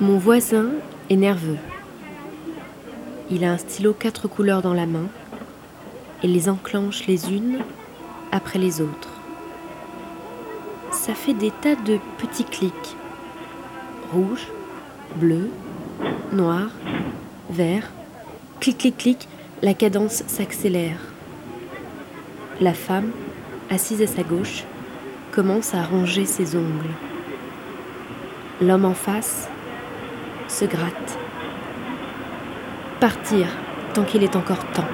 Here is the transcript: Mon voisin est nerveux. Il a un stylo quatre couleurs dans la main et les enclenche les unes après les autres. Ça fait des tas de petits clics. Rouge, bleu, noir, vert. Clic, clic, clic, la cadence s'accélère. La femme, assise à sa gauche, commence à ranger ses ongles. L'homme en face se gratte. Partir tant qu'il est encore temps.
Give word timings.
Mon 0.00 0.16
voisin 0.16 0.66
est 1.10 1.16
nerveux. 1.16 1.58
Il 3.32 3.44
a 3.44 3.50
un 3.50 3.58
stylo 3.58 3.92
quatre 3.92 4.28
couleurs 4.28 4.62
dans 4.62 4.72
la 4.72 4.86
main 4.86 5.08
et 6.22 6.28
les 6.28 6.48
enclenche 6.48 7.08
les 7.08 7.32
unes 7.32 7.58
après 8.30 8.60
les 8.60 8.80
autres. 8.80 9.10
Ça 10.92 11.14
fait 11.14 11.34
des 11.34 11.50
tas 11.50 11.74
de 11.74 11.98
petits 12.18 12.44
clics. 12.44 12.96
Rouge, 14.12 14.46
bleu, 15.16 15.50
noir, 16.32 16.68
vert. 17.50 17.90
Clic, 18.60 18.78
clic, 18.78 18.96
clic, 18.96 19.28
la 19.62 19.74
cadence 19.74 20.22
s'accélère. 20.28 21.00
La 22.60 22.72
femme, 22.72 23.10
assise 23.68 24.02
à 24.02 24.06
sa 24.06 24.22
gauche, 24.22 24.62
commence 25.32 25.74
à 25.74 25.82
ranger 25.82 26.24
ses 26.24 26.54
ongles. 26.54 26.94
L'homme 28.60 28.84
en 28.84 28.94
face 28.94 29.48
se 30.48 30.64
gratte. 30.64 31.18
Partir 33.00 33.46
tant 33.94 34.04
qu'il 34.04 34.24
est 34.24 34.34
encore 34.34 34.64
temps. 34.72 34.88